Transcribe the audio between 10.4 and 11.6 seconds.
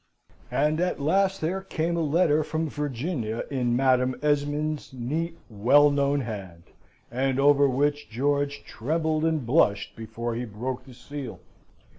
broke the seal.